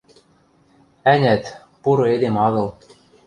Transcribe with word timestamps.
Ӓнят, 1.11 1.43
пуры 1.81 2.05
эдем 2.15 2.35
агыл... 2.45 2.67